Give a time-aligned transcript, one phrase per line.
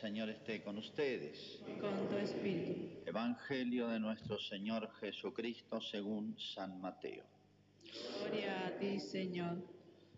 [0.00, 1.60] Señor esté con ustedes.
[1.80, 3.02] con tu espíritu.
[3.06, 7.24] Evangelio de nuestro Señor Jesucristo según San Mateo.
[8.20, 9.56] Gloria a ti, Señor.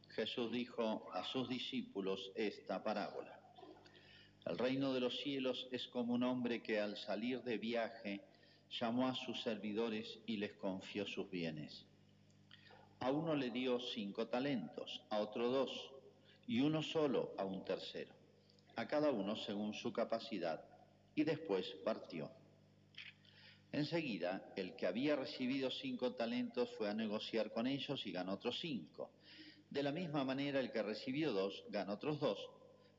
[0.09, 3.39] Jesús dijo a sus discípulos esta parábola.
[4.47, 8.25] El reino de los cielos es como un hombre que al salir de viaje
[8.81, 11.87] llamó a sus servidores y les confió sus bienes.
[12.99, 15.71] A uno le dio cinco talentos, a otro dos,
[16.49, 18.18] y uno solo a un tercero,
[18.79, 20.65] a cada uno según su capacidad,
[21.17, 22.31] y después partió.
[23.73, 28.57] Enseguida, el que había recibido cinco talentos fue a negociar con ellos y ganó otros
[28.61, 29.11] cinco.
[29.69, 32.39] De la misma manera, el que recibió dos ganó otros dos,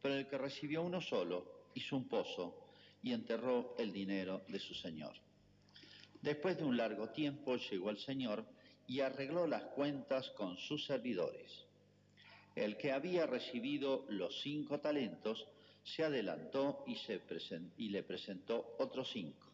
[0.02, 2.68] pero el que recibió uno solo hizo un pozo
[3.02, 5.16] y enterró el dinero de su señor.
[6.22, 8.46] Después de un largo tiempo llegó el señor
[8.86, 11.50] y arregló las cuentas con sus servidores.
[12.54, 15.48] El que había recibido los cinco talentos
[15.96, 19.48] se adelantó y, se presen- y le presentó otros cinco.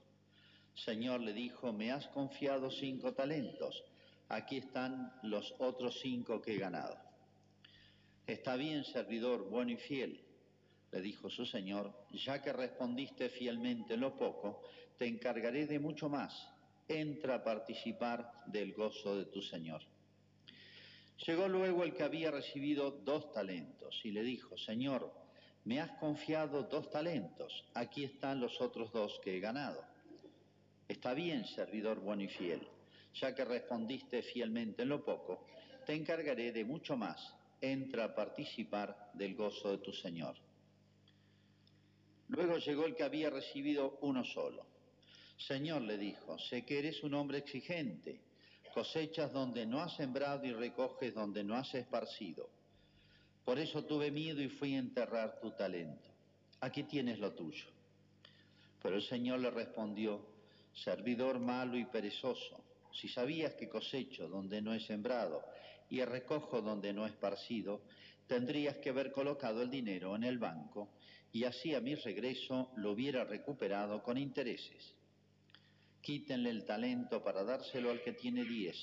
[0.73, 3.83] Señor le dijo, me has confiado cinco talentos,
[4.29, 6.97] aquí están los otros cinco que he ganado.
[8.27, 10.19] Está bien, servidor, bueno y fiel,
[10.91, 14.63] le dijo su señor, ya que respondiste fielmente en lo poco,
[14.97, 16.33] te encargaré de mucho más.
[16.87, 19.81] Entra a participar del gozo de tu señor.
[21.25, 25.11] Llegó luego el que había recibido dos talentos y le dijo, Señor,
[25.65, 29.83] me has confiado dos talentos, aquí están los otros dos que he ganado.
[30.87, 32.67] Está bien, servidor bueno y fiel,
[33.15, 35.47] ya que respondiste fielmente en lo poco,
[35.85, 37.33] te encargaré de mucho más.
[37.59, 40.35] Entra a participar del gozo de tu Señor.
[42.27, 44.65] Luego llegó el que había recibido uno solo.
[45.37, 48.19] Señor, le dijo, sé que eres un hombre exigente,
[48.73, 52.49] cosechas donde no has sembrado y recoges donde no has esparcido.
[53.45, 56.09] Por eso tuve miedo y fui a enterrar tu talento.
[56.61, 57.65] Aquí tienes lo tuyo.
[58.81, 60.25] Pero el Señor le respondió,
[60.73, 65.43] servidor malo y perezoso, si sabías que cosecho donde no he sembrado
[65.89, 67.81] y recojo donde no he esparcido,
[68.27, 70.89] tendrías que haber colocado el dinero en el banco
[71.31, 74.93] y así a mi regreso lo hubiera recuperado con intereses.
[76.01, 78.77] Quítenle el talento para dárselo al que tiene diez,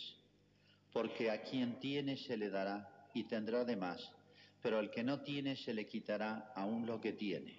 [0.93, 4.00] porque a quien tiene se le dará y tendrá de más,
[4.62, 7.59] pero al que no tiene se le quitará aún lo que tiene.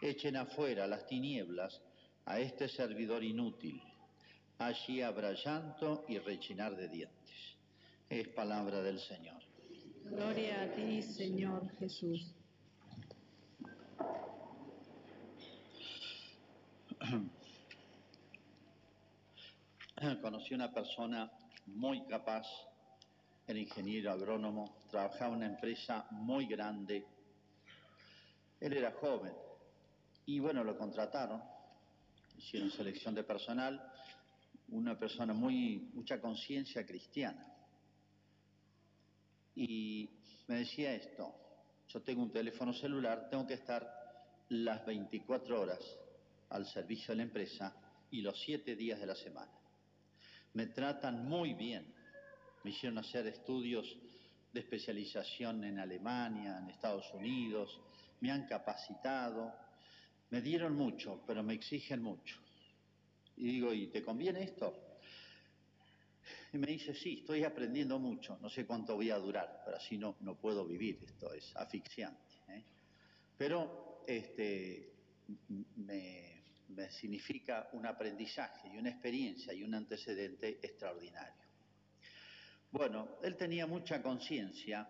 [0.00, 1.82] Echen afuera las tinieblas
[2.24, 3.82] a este servidor inútil.
[4.58, 7.56] Allí habrá llanto y rechinar de dientes.
[8.08, 9.42] Es palabra del Señor.
[10.04, 12.32] Gloria a ti, Señor Jesús.
[20.22, 21.28] Conocí una persona
[21.66, 22.46] muy capaz,
[23.48, 27.06] era ingeniero agrónomo, trabajaba en una empresa muy grande.
[28.60, 29.32] Él era joven
[30.26, 31.42] y bueno, lo contrataron,
[32.36, 33.90] hicieron selección de personal,
[34.68, 37.46] una persona muy, mucha conciencia cristiana.
[39.54, 40.10] Y
[40.46, 41.34] me decía esto,
[41.88, 43.90] yo tengo un teléfono celular, tengo que estar
[44.50, 45.80] las 24 horas
[46.50, 47.74] al servicio de la empresa
[48.10, 49.52] y los 7 días de la semana.
[50.52, 51.94] Me tratan muy bien,
[52.64, 53.96] me hicieron hacer estudios
[54.52, 57.80] de especialización en Alemania, en Estados Unidos,
[58.20, 59.52] me han capacitado,
[60.30, 62.36] me dieron mucho, pero me exigen mucho.
[63.36, 64.88] Y digo, ¿y te conviene esto?
[66.52, 69.96] Y me dice, sí, estoy aprendiendo mucho, no sé cuánto voy a durar, pero así
[69.98, 72.34] no, no puedo vivir, esto es asfixiante.
[72.48, 72.64] ¿eh?
[73.36, 74.92] Pero este,
[75.76, 81.47] me, me significa un aprendizaje y una experiencia y un antecedente extraordinario.
[82.70, 84.88] Bueno, él tenía mucha conciencia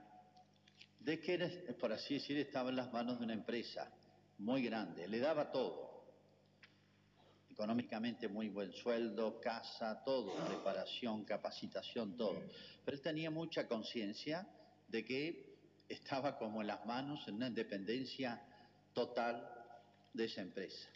[0.99, 1.39] de que,
[1.79, 3.91] por así decir, estaba en las manos de una empresa
[4.39, 6.05] muy grande, le daba todo,
[7.51, 12.43] económicamente muy buen sueldo, casa, todo, preparación, capacitación, todo.
[12.85, 14.47] Pero él tenía mucha conciencia
[14.89, 15.57] de que
[15.89, 18.43] estaba como en las manos, en una independencia
[18.93, 19.49] total
[20.13, 20.89] de esa empresa.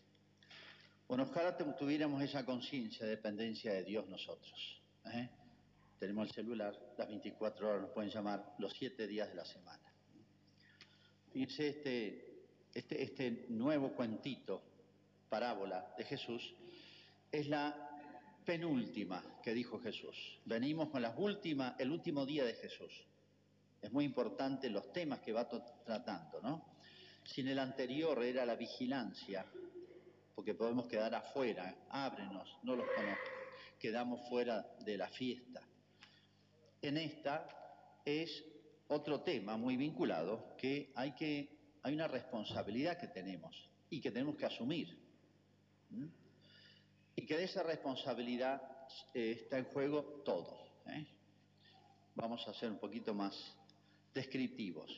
[1.09, 4.81] Bueno, ojalá tuviéramos esa conciencia de dependencia de Dios nosotros.
[5.07, 5.29] ¿eh?
[6.03, 9.95] Tenemos el celular, las 24 horas nos pueden llamar los 7 días de la semana.
[11.33, 14.65] Fíjense este, este, este nuevo cuentito,
[15.29, 16.55] parábola de Jesús,
[17.31, 17.89] es la
[18.45, 20.41] penúltima que dijo Jesús.
[20.45, 23.07] Venimos con la última, el último día de Jesús.
[23.81, 26.65] Es muy importante los temas que va tratando, ¿no?
[27.23, 29.47] Si en el anterior era la vigilancia,
[30.35, 33.31] porque podemos quedar afuera, ábrenos, no los conozco,
[33.79, 35.63] quedamos fuera de la fiesta.
[36.83, 37.49] En esta
[38.05, 38.45] es
[38.89, 41.49] otro tema muy vinculado, que hay,
[41.85, 43.57] una responsabilidad que tenemos
[43.89, 44.99] y que tenemos que asumir.
[47.15, 48.61] Y que de esa responsabilidad
[49.15, 50.59] eh, está en juego todo.
[50.89, 51.07] ¿eh?
[52.17, 53.35] Vamos a ser un poquito más
[54.13, 54.91] descriptivos.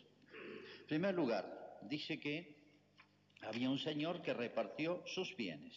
[0.81, 2.57] En primer lugar, dice que
[3.43, 5.75] había un señor que repartió sus bienes.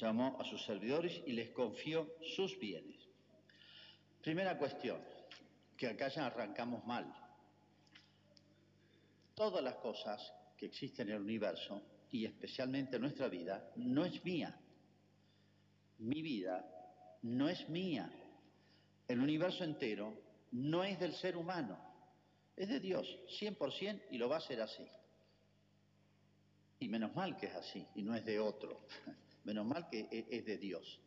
[0.00, 2.95] Llamó a sus servidores y les confió sus bienes.
[4.26, 4.98] Primera cuestión,
[5.76, 7.06] que acá ya arrancamos mal.
[9.36, 10.20] Todas las cosas
[10.56, 11.80] que existen en el universo,
[12.10, 14.58] y especialmente nuestra vida, no es mía.
[15.98, 16.68] Mi vida
[17.22, 18.10] no es mía.
[19.06, 20.12] El universo entero
[20.50, 21.78] no es del ser humano,
[22.56, 23.06] es de Dios,
[23.38, 24.88] 100% y lo va a ser así.
[26.80, 28.88] Y menos mal que es así y no es de otro.
[29.44, 30.98] Menos mal que e-, es de Dios,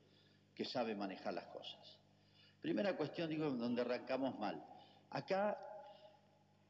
[0.56, 1.99] que sabe manejar las cosas.
[2.62, 4.64] Primera cuestión, digo, donde arrancamos mal.
[5.12, 5.58] Acá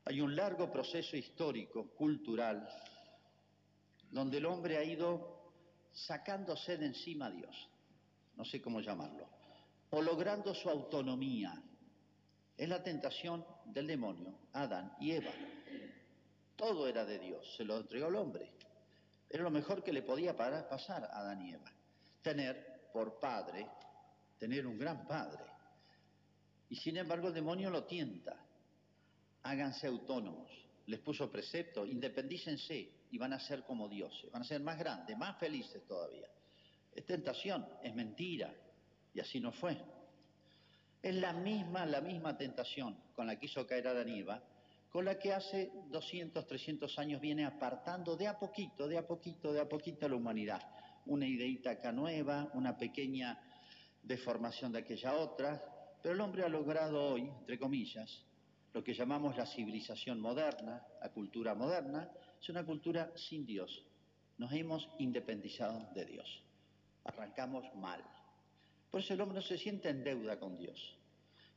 [0.06, 2.68] hay un largo proceso histórico, cultural,
[4.12, 5.40] donde el hombre ha ido
[5.92, 7.70] sacándose de encima a Dios,
[8.36, 9.28] no sé cómo llamarlo,
[9.90, 11.62] o logrando su autonomía.
[12.58, 15.32] Es la tentación del demonio, Adán y Eva.
[16.56, 18.52] Todo era de Dios, se lo entregó al hombre.
[19.30, 21.72] Era lo mejor que le podía pasar a Adán y Eva.
[22.22, 23.68] Tener por padre,
[24.38, 25.49] tener un gran padre.
[26.70, 28.36] Y sin embargo el demonio lo tienta.
[29.44, 30.50] Háganse autónomos.
[30.86, 34.32] Les puso precepto, independícense y van a ser como dioses.
[34.32, 36.28] Van a ser más grandes, más felices todavía.
[36.94, 38.54] Es tentación, es mentira.
[39.14, 39.78] Y así no fue.
[41.02, 44.44] Es la misma, la misma tentación con la que hizo caer a Eva
[44.90, 49.54] con la que hace 200, 300 años viene apartando de a poquito, de a poquito,
[49.54, 50.62] de a poquito a la humanidad.
[51.06, 53.40] Una ideita acá nueva, una pequeña
[54.02, 55.64] deformación de aquella otra,
[56.02, 58.24] pero el hombre ha logrado hoy, entre comillas,
[58.74, 62.10] lo que llamamos la civilización moderna, la cultura moderna,
[62.40, 63.84] es una cultura sin Dios.
[64.38, 66.44] Nos hemos independizado de Dios.
[67.04, 68.04] Arrancamos mal.
[68.90, 70.98] Por eso el hombre no se siente en deuda con Dios.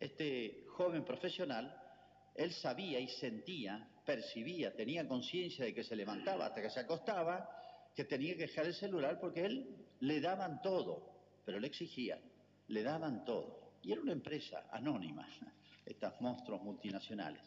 [0.00, 1.79] Este joven profesional
[2.35, 7.49] él sabía y sentía, percibía, tenía conciencia de que se levantaba hasta que se acostaba,
[7.94, 11.11] que tenía que dejar el celular porque él le daban todo,
[11.44, 12.21] pero le exigían,
[12.69, 13.71] le daban todo.
[13.82, 15.26] Y era una empresa anónima,
[15.87, 17.43] estas monstruos multinacionales.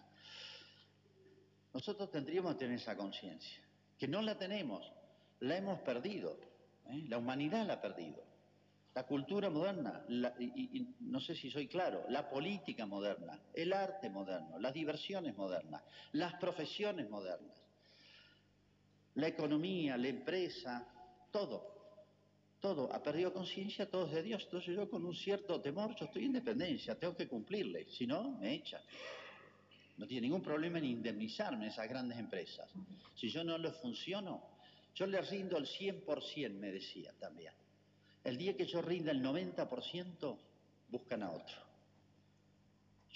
[1.74, 3.60] Nosotros tendríamos que tener esa conciencia,
[3.98, 4.90] que no la tenemos,
[5.42, 6.40] la hemos perdido,
[6.90, 7.04] ¿eh?
[7.08, 8.24] la humanidad la ha perdido
[8.96, 10.06] la cultura moderna,
[10.40, 15.84] y, no sé si soy claro, la política moderna, el arte moderno, las diversiones modernas,
[16.14, 17.62] las profesiones modernas,
[19.16, 20.88] la economía, la empresa,
[21.30, 21.75] todo,
[22.66, 24.42] todo, ha perdido conciencia, todo es de Dios.
[24.46, 28.32] Entonces yo con un cierto temor, yo estoy en dependencia, tengo que cumplirle, si no,
[28.40, 28.82] me echan.
[29.98, 32.68] No tiene ningún problema en indemnizarme esas grandes empresas.
[33.16, 34.42] Si yo no les funciono,
[34.96, 37.54] yo les rindo el 100%, me decía también.
[38.24, 40.38] El día que yo rinda el 90%,
[40.90, 41.58] buscan a otro.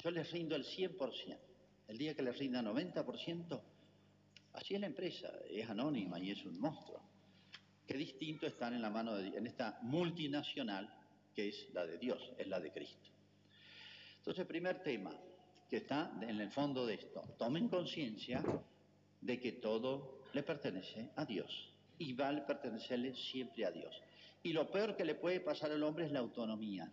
[0.03, 1.37] Yo les rindo el 100%.
[1.87, 3.61] El día que les rinda 90%,
[4.53, 7.01] así es la empresa, es anónima y es un monstruo.
[7.89, 10.87] Qué distinto están en la mano de en esta multinacional
[11.33, 13.09] que es la de Dios, es la de Cristo.
[14.19, 15.09] Entonces, primer tema
[15.67, 18.43] que está en el fondo de esto, tomen conciencia
[19.19, 23.99] de que todo le pertenece a Dios y va a pertenecerle siempre a Dios.
[24.43, 26.91] Y lo peor que le puede pasar al hombre es la autonomía,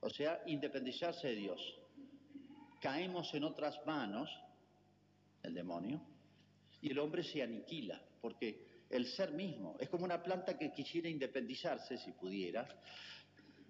[0.00, 1.78] o sea, independizarse de Dios.
[2.82, 4.28] Caemos en otras manos,
[5.42, 6.02] el demonio,
[6.82, 11.08] y el hombre se aniquila, porque el ser mismo es como una planta que quisiera
[11.08, 12.66] independizarse, si pudiera,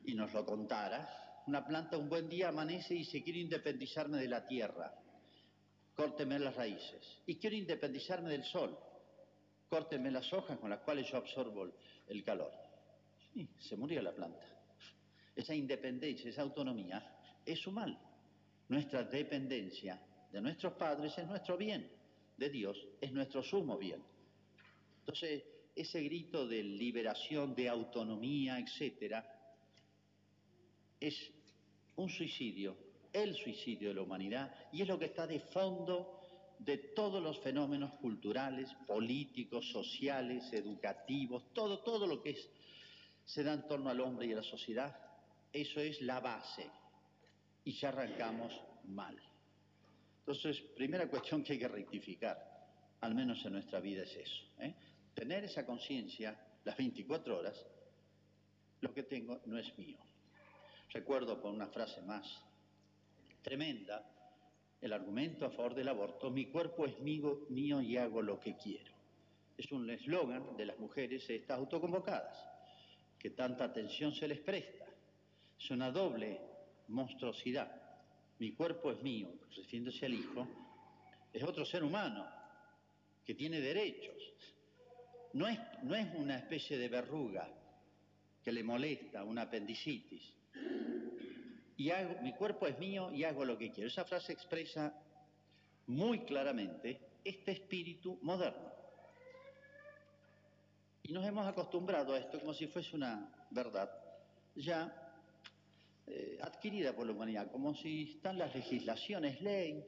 [0.05, 1.43] y nos lo contara.
[1.47, 4.95] Una planta un buen día amanece y se quiere independizarme de la tierra,
[5.95, 8.79] córteme las raíces, y quiero independizarme del sol,
[9.69, 11.69] córteme las hojas con las cuales yo absorbo
[12.07, 12.53] el calor.
[13.33, 14.47] Sí, se murió la planta.
[15.35, 17.99] Esa independencia, esa autonomía es su mal.
[18.69, 21.91] Nuestra dependencia de nuestros padres es nuestro bien,
[22.37, 24.03] de Dios es nuestro sumo bien.
[25.09, 25.43] Entonces,
[25.75, 29.25] ese grito de liberación, de autonomía, etcétera,
[31.01, 31.31] es
[31.97, 32.77] un suicidio,
[33.11, 36.21] el suicidio de la humanidad, y es lo que está de fondo
[36.59, 42.51] de todos los fenómenos culturales, políticos, sociales, educativos, todo, todo lo que es,
[43.25, 44.95] se da en torno al hombre y a la sociedad,
[45.51, 46.69] eso es la base.
[47.65, 48.53] Y ya arrancamos
[48.85, 49.17] mal.
[50.19, 52.37] Entonces, primera cuestión que hay que rectificar,
[53.01, 54.45] al menos en nuestra vida, es eso.
[54.59, 54.75] ¿eh?
[55.19, 57.67] Tener esa conciencia las 24 horas,
[58.81, 59.99] lo que tengo no es mío.
[60.91, 62.41] Recuerdo por una frase más
[63.43, 64.09] tremenda,
[64.81, 68.57] el argumento a favor del aborto, mi cuerpo es mío, mío y hago lo que
[68.57, 68.93] quiero.
[69.57, 72.39] es un eslogan de las mujeres estas autoconvocadas,
[73.19, 74.87] que tanta atención se les presta.
[75.59, 76.41] Es una doble
[76.87, 77.99] monstruosidad.
[78.39, 80.47] Mi cuerpo es mío, refiriéndose al hijo,
[81.33, 82.25] es otro ser humano
[83.25, 84.38] que tiene derechos.
[85.35, 85.59] No es,
[86.17, 87.49] una especie de verruga
[88.43, 90.23] que le molesta, una apendicitis.
[91.77, 93.89] Y hago, mi cuerpo es mío y hago lo que quiero.
[93.89, 94.93] Esa frase expresa
[95.87, 98.73] muy claramente este espíritu moderno.
[101.03, 103.91] Y nos hemos acostumbrado a esto como si fuese una verdad
[104.55, 105.09] ya
[106.07, 109.85] eh, adquirida por la humanidad, como si están las legislaciones, ley,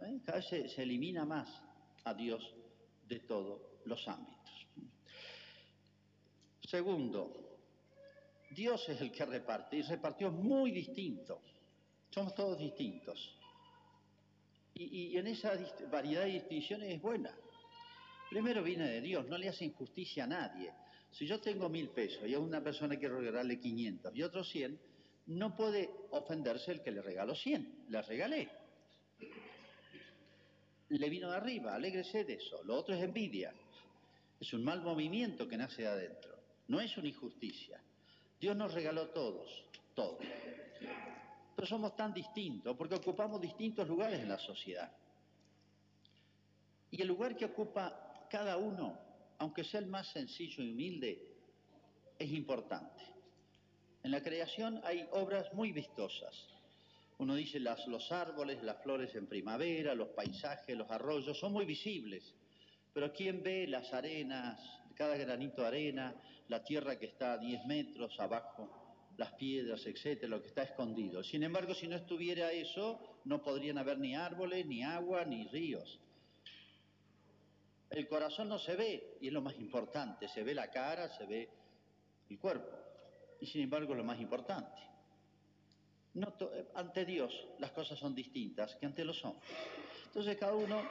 [0.00, 0.20] ¿eh?
[0.24, 1.48] cada vez se elimina más
[2.04, 2.42] a Dios
[3.06, 4.41] de todos los ámbitos.
[6.72, 7.30] Segundo,
[8.48, 11.42] Dios es el que reparte y repartió muy distinto.
[12.08, 13.38] Somos todos distintos.
[14.72, 15.52] Y, en esa
[15.90, 17.30] variedad de distinciones es buena.
[18.30, 20.72] Primero viene de Dios, no le hace injusticia a nadie.
[21.10, 24.80] Si yo tengo mil pesos y a una persona quiero regalarle 500 y otro 100,
[25.26, 27.84] no puede ofenderse el que le regaló 100.
[27.90, 28.48] Le regalé.
[30.88, 32.64] Le vino de arriba, alégrese de eso.
[32.64, 33.52] Lo otro es envidia.
[34.40, 36.31] Es un mal movimiento que nace de adentro.
[36.72, 37.78] No es una injusticia.
[38.40, 39.46] Dios nos regaló todos,
[39.94, 40.24] todos.
[41.54, 44.90] Pero somos tan distintos porque ocupamos distintos lugares en la sociedad.
[46.90, 48.98] Y el lugar que ocupa cada uno,
[49.36, 51.36] aunque sea el más sencillo y humilde,
[52.18, 53.04] es importante.
[54.02, 56.34] En la creación hay obras muy vistosas.
[57.18, 61.66] Uno dice las, los árboles, las flores en primavera, los paisajes, los arroyos, son muy
[61.66, 62.34] visibles.
[62.94, 64.58] Pero ¿quién ve las arenas,
[64.94, 66.14] cada granito de arena,
[66.52, 68.68] la tierra que está a 10 metros abajo,
[69.16, 71.24] las piedras, etcétera, lo que está escondido?
[71.24, 75.98] Sin embargo, si no estuviera eso, no podrían haber ni árboles, ni agua, ni ríos.
[77.88, 81.24] El corazón no se ve, y es lo más importante, se ve la cara, se
[81.24, 81.48] ve
[82.28, 82.76] el cuerpo,
[83.40, 84.82] y sin embargo lo más importante.
[86.14, 89.50] Eh, ante Dios las cosas son distintas que ante los hombres.
[90.06, 90.82] Entonces cada uno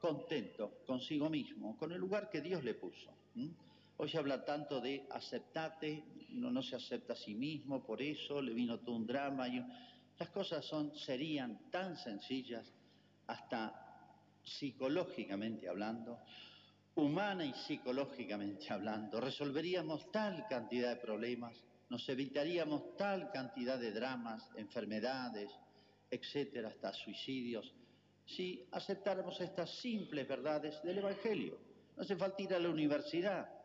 [0.00, 3.10] contento consigo mismo, con el lugar que Dios le puso.
[4.02, 6.02] Hoy se habla tanto de aceptate,
[6.32, 9.46] uno no se acepta a sí mismo, por eso le vino todo un drama.
[9.46, 9.62] Y
[10.18, 10.66] las cosas
[11.04, 12.66] serían tan sencillas,
[13.26, 14.08] hasta
[14.42, 16.18] psicológicamente hablando,
[16.94, 24.48] humana y psicológicamente hablando, resolveríamos tal cantidad de problemas, nos evitaríamos tal cantidad de dramas,
[24.56, 25.52] enfermedades,
[26.10, 27.70] etcétera, hasta suicidios,
[28.24, 31.58] si aceptáramos estas simples verdades del Evangelio.
[31.98, 33.59] No hace falta ir a la universidad.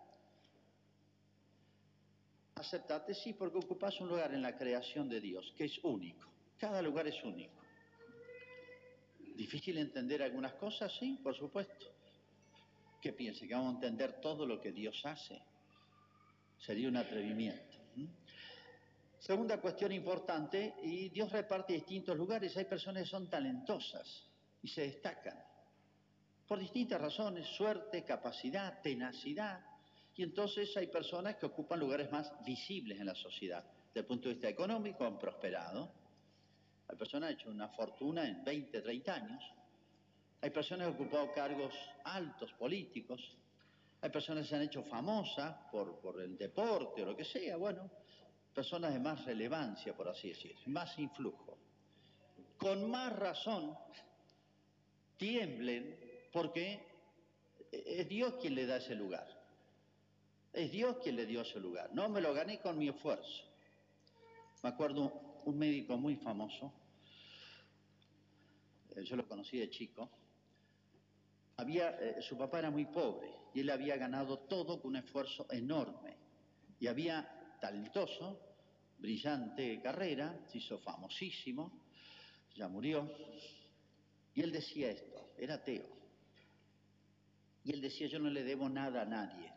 [2.55, 6.29] Aceptate, sí, porque ocupas un lugar en la creación de Dios, que es único.
[6.57, 7.53] Cada lugar es único.
[9.35, 10.93] ¿Difícil entender algunas cosas?
[10.97, 11.87] Sí, por supuesto.
[13.01, 13.47] ¿Qué piense?
[13.47, 15.41] ¿Que vamos a entender todo lo que Dios hace?
[16.57, 17.77] Sería un atrevimiento.
[19.19, 22.55] Segunda cuestión importante, y Dios reparte distintos lugares.
[22.55, 24.23] Hay personas que son talentosas
[24.61, 25.37] y se destacan
[26.47, 29.59] por distintas razones, suerte, capacidad, tenacidad.
[30.15, 33.63] Y entonces hay personas que ocupan lugares más visibles en la sociedad.
[33.87, 35.91] Desde el punto de vista económico han prosperado.
[36.87, 39.43] Hay personas que han hecho una fortuna en 20, 30 años.
[40.41, 41.73] Hay personas que han ocupado cargos
[42.05, 43.21] altos políticos.
[44.01, 47.57] Hay personas que se han hecho famosas por, por el deporte o lo que sea.
[47.57, 47.89] Bueno,
[48.53, 51.57] personas de más relevancia, por así decir, más influjo.
[52.57, 53.77] Con más razón
[55.17, 55.99] tiemblen
[56.31, 56.87] porque
[57.69, 59.34] es Dios quien le da ese lugar.
[60.55, 61.93] Es Dios quien le dio ese lugar.
[61.93, 63.43] No me lo gané con mi esfuerzo.
[64.63, 66.73] Me acuerdo un médico muy famoso,
[68.95, 70.09] eh, yo lo conocí de chico,
[71.57, 75.45] había, eh, su papá era muy pobre y él había ganado todo con un esfuerzo
[75.51, 76.15] enorme.
[76.79, 78.39] Y había talentoso,
[78.97, 81.71] brillante carrera, se hizo famosísimo,
[82.55, 83.09] ya murió.
[84.33, 85.87] Y él decía esto, era ateo.
[87.63, 89.54] Y él decía, yo no le debo nada a nadie.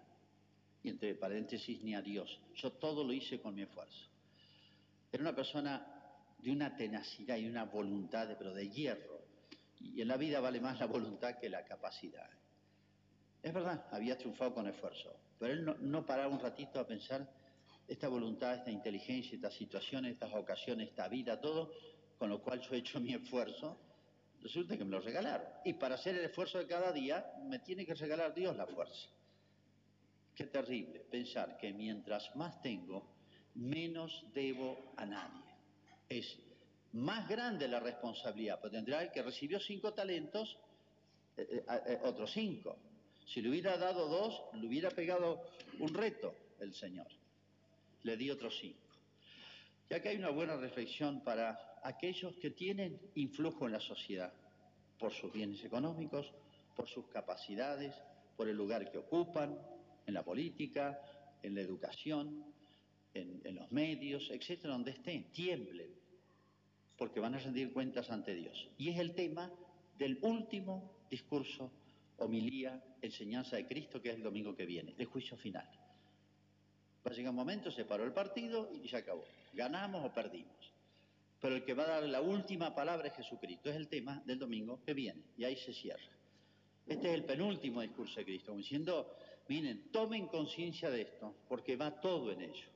[0.83, 2.41] Y entre paréntesis, ni a Dios.
[2.55, 4.09] Yo todo lo hice con mi esfuerzo.
[5.11, 5.99] Era una persona
[6.39, 9.19] de una tenacidad y una voluntad, pero de hierro.
[9.81, 12.29] Y en la vida vale más la voluntad que la capacidad.
[13.43, 17.29] Es verdad, había triunfado con esfuerzo, pero él no, paraba un ratito a pensar
[17.87, 21.71] esta voluntad, esta inteligencia, estas situaciones, estas ocasiones, esta vida, todo,
[22.19, 23.79] con lo cual yo he hecho mi esfuerzo,
[24.43, 25.47] resulta que me lo regalaron.
[25.65, 29.09] Y para hacer el esfuerzo de cada día, me tiene que regalar Dios la fuerza.
[30.39, 33.03] Qué terrible pensar que mientras más tengo,
[33.57, 35.43] menos debo a nadie.
[36.09, 36.39] Es
[36.93, 40.57] más grande la responsabilidad, porque tendrá el que recibió cinco talentos,
[41.37, 42.79] eh, eh, eh, otros cinco.
[43.27, 45.43] Si le hubiera dado dos, le hubiera pegado
[45.81, 47.09] un reto el Señor.
[48.05, 48.79] Le di otros cinco.
[49.91, 54.33] Ya que hay una buena reflexión para aquellos que tienen influjo en la sociedad,
[55.01, 56.33] por sus bienes económicos,
[56.77, 57.93] por sus capacidades,
[58.37, 59.59] por el lugar que ocupan,
[60.09, 61.01] en la política,
[61.43, 62.45] en la educación,
[63.15, 65.91] en, en los medios, etcétera, donde estén, tiemblen,
[66.97, 68.69] porque van a rendir cuentas ante Dios.
[68.79, 69.53] Y es el tema
[69.97, 71.71] del último discurso,
[72.17, 75.69] homilía, enseñanza de Cristo, que es el domingo que viene, el juicio final.
[77.07, 79.25] Va a llegar un momento, se paró el partido y se acabó.
[79.53, 80.73] Ganamos o perdimos.
[81.41, 83.71] Pero el que va a dar la última palabra es Jesucristo.
[83.71, 85.23] Es el tema del domingo que viene.
[85.37, 86.11] Y ahí se cierra.
[86.87, 89.15] Este es el penúltimo discurso de Cristo, como diciendo,
[89.49, 92.69] miren, tomen conciencia de esto, porque va todo en ello.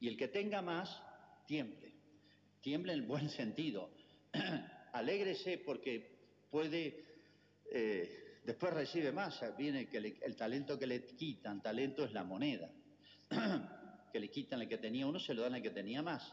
[0.00, 1.00] Y el que tenga más,
[1.46, 1.92] tiemble.
[2.60, 3.90] Tiemble en el buen sentido.
[4.92, 7.04] Alégrese porque puede,
[7.70, 9.42] eh, después recibe más.
[9.56, 12.70] Viene que el talento que le quitan, talento es la moneda.
[14.12, 16.32] que le quitan el que tenía uno, se lo dan al que tenía más.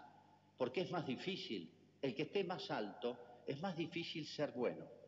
[0.57, 1.71] Porque es más difícil.
[2.01, 4.98] El que esté más alto, es más difícil ser bueno.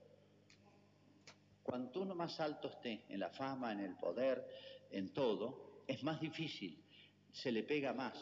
[1.64, 4.48] Cuanto uno más alto esté en la fama, en el poder,
[4.90, 6.84] en todo, es más difícil,
[7.32, 8.18] se le pega más.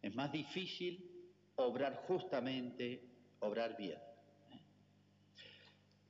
[0.00, 1.18] Es más difícil
[1.56, 3.02] obrar justamente,
[3.40, 3.98] obrar bien.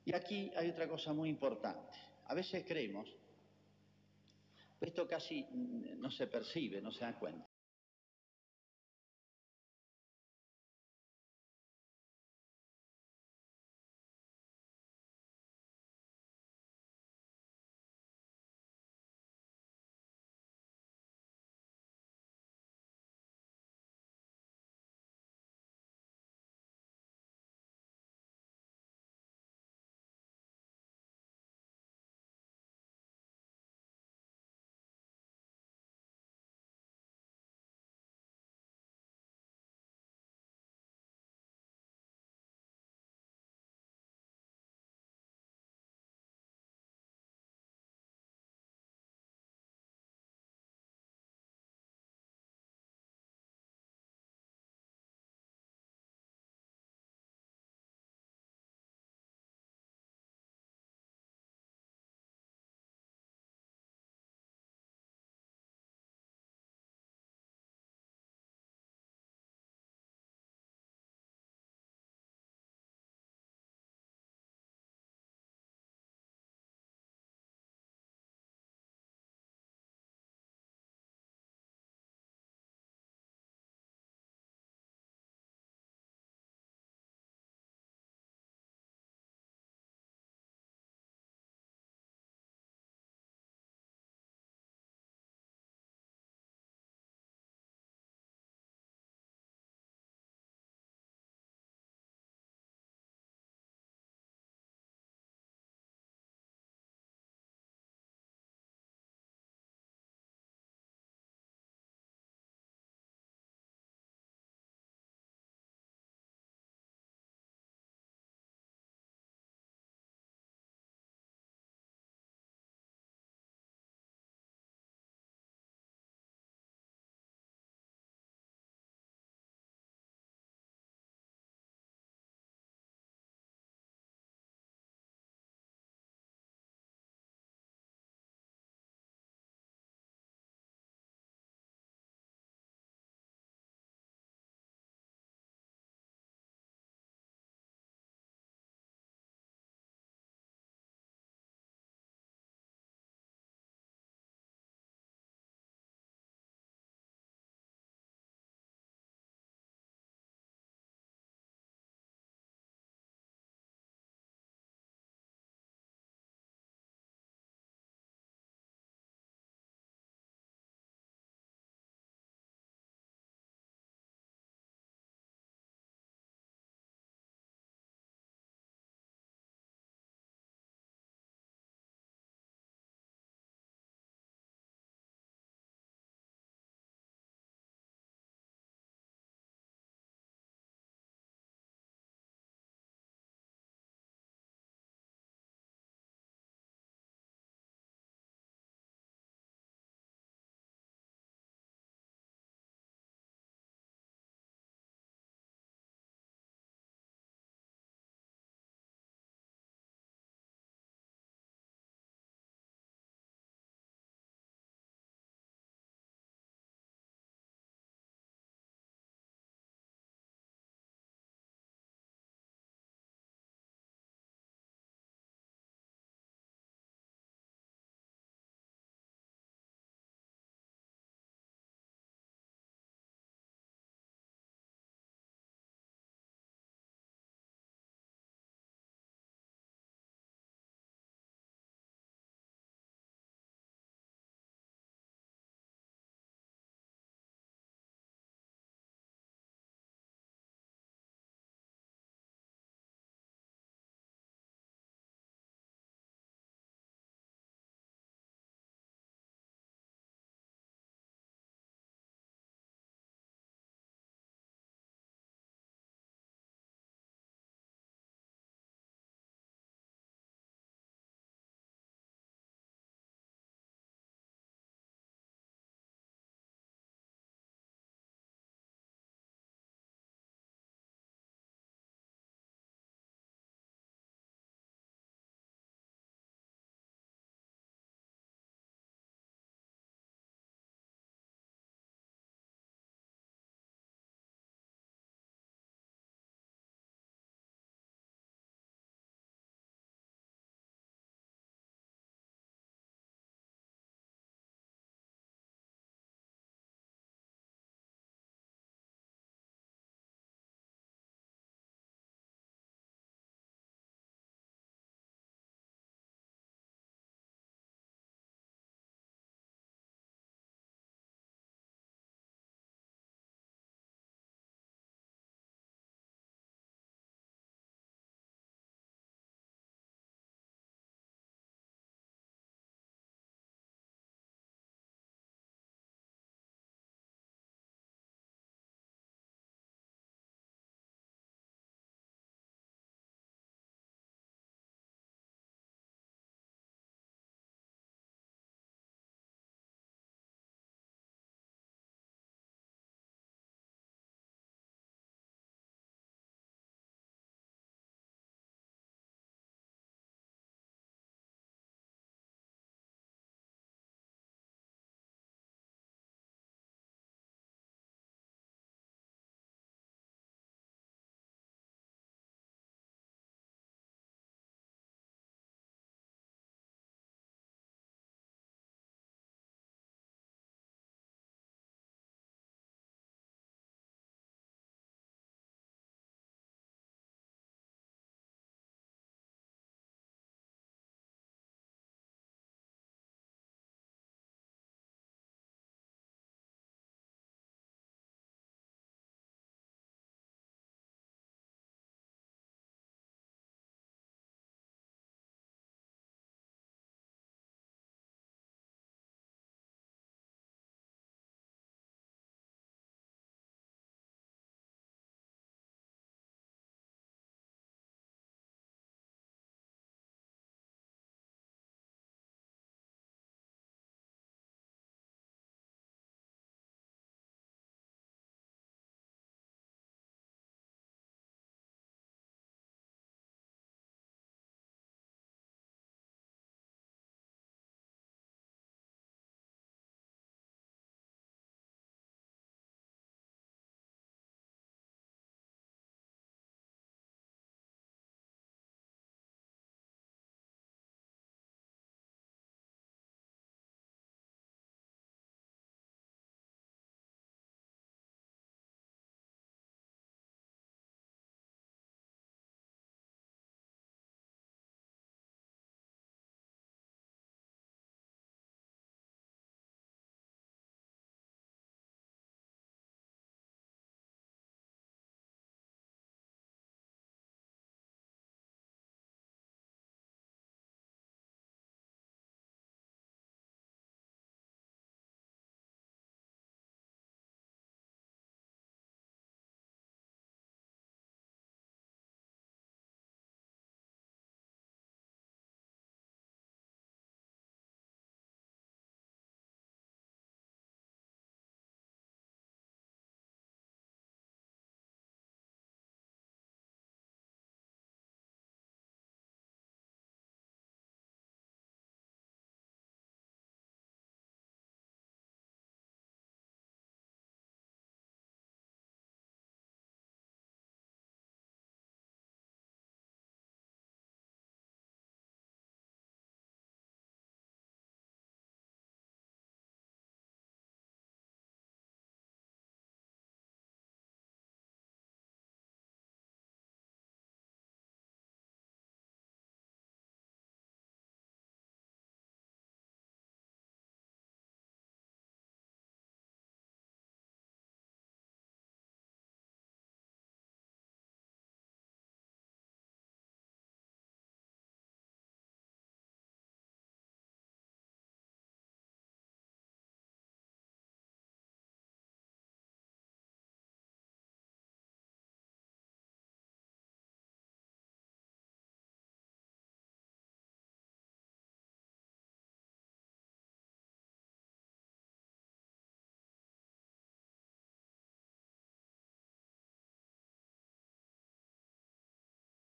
[0.05, 1.97] Y aquí hay otra cosa muy importante.
[2.27, 3.09] A veces creemos,
[4.81, 5.47] esto casi
[5.97, 7.48] no se percibe, no se da cuenta.